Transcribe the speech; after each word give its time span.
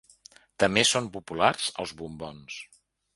També 0.63 0.83
són 0.91 1.09
populars 1.17 1.67
els 1.85 1.93
bombons. 2.01 2.57